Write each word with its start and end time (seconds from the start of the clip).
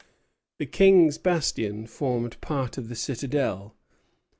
The 0.57 0.65
King's 0.65 1.19
Bastion 1.19 1.85
formed 1.85 2.41
part 2.41 2.79
of 2.79 2.89
the 2.89 2.95
citadel. 2.95 3.75